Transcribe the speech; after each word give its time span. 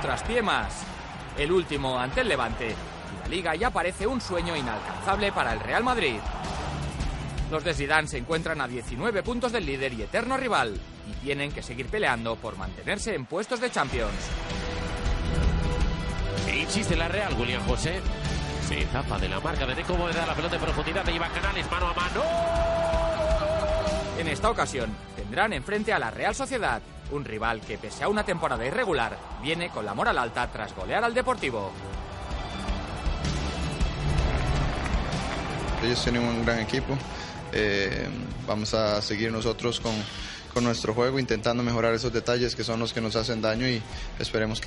traspié 0.00 0.42
más. 0.42 0.82
El 1.38 1.50
último 1.52 1.98
ante 1.98 2.20
el 2.20 2.28
Levante. 2.28 2.68
Y 2.68 3.22
la 3.22 3.28
liga 3.28 3.54
ya 3.54 3.70
parece 3.70 4.06
un 4.06 4.20
sueño 4.20 4.56
inalcanzable 4.56 5.32
para 5.32 5.52
el 5.52 5.60
Real 5.60 5.82
Madrid. 5.82 6.18
Los 7.50 7.64
de 7.64 7.74
Zidane 7.74 8.08
se 8.08 8.18
encuentran 8.18 8.60
a 8.60 8.68
19 8.68 9.22
puntos 9.22 9.52
del 9.52 9.66
líder 9.66 9.92
y 9.92 10.02
eterno 10.02 10.36
rival 10.36 10.80
y 11.08 11.12
tienen 11.24 11.52
que 11.52 11.62
seguir 11.62 11.86
peleando 11.86 12.36
por 12.36 12.56
mantenerse 12.56 13.14
en 13.14 13.26
puestos 13.26 13.60
de 13.60 13.70
Champions. 13.70 14.30
Insiste 16.52 16.96
la 16.96 17.08
Real, 17.08 17.34
William 17.34 17.62
José. 17.66 18.00
Se 18.66 18.86
zapa 18.86 19.18
de 19.18 19.28
la 19.28 19.38
marca 19.40 19.66
de 19.66 19.74
Neco 19.74 19.94
da 20.14 20.26
la 20.26 20.34
pelota 20.34 20.56
en 20.56 20.62
profundidad 20.62 21.04
de 21.04 21.12
Iván 21.12 21.30
Canales, 21.32 21.70
mano 21.70 21.88
a 21.88 21.94
mano. 21.94 22.22
En 24.18 24.28
esta 24.28 24.50
ocasión 24.50 24.90
tendrán 25.16 25.52
enfrente 25.52 25.92
a 25.92 25.98
la 25.98 26.10
Real 26.10 26.34
Sociedad, 26.34 26.80
un 27.10 27.24
rival 27.24 27.60
que 27.60 27.78
pese 27.78 28.04
a 28.04 28.08
una 28.08 28.24
temporada 28.24 28.64
irregular 28.66 29.18
viene 29.42 29.70
con 29.70 29.84
la 29.84 29.94
moral 29.94 30.18
alta 30.18 30.50
tras 30.50 30.74
golear 30.74 31.04
al 31.04 31.14
Deportivo. 31.14 31.70
Ellos 35.82 36.02
tienen 36.02 36.22
un 36.22 36.44
gran 36.44 36.60
equipo, 36.60 36.96
eh, 37.52 38.08
vamos 38.46 38.72
a 38.72 39.02
seguir 39.02 39.30
nosotros 39.30 39.80
con, 39.80 39.92
con 40.54 40.64
nuestro 40.64 40.94
juego 40.94 41.18
intentando 41.18 41.62
mejorar 41.62 41.92
esos 41.92 42.12
detalles 42.12 42.54
que 42.54 42.64
son 42.64 42.80
los 42.80 42.92
que 42.92 43.00
nos 43.00 43.16
hacen 43.16 43.42
daño 43.42 43.68
y 43.68 43.82
esperemos 44.18 44.60
que 44.60 44.62